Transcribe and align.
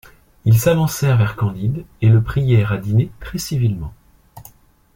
Ils 0.45 0.57
s’avancèrent 0.57 1.15
vers 1.17 1.35
Candide 1.35 1.85
et 2.01 2.09
le 2.09 2.23
prièrent 2.23 2.71
à 2.71 2.77
dîner 2.79 3.11
très 3.19 3.37
civilement. 3.37 3.93